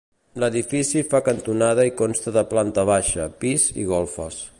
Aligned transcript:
L'edifici 0.43 1.03
fa 1.11 1.19
cantonada 1.27 1.85
i 1.89 1.93
consta 1.99 2.33
de 2.39 2.45
planta 2.55 2.87
baixa, 2.91 3.29
pis 3.45 3.67
i 3.85 3.87
golfes. 3.93 4.41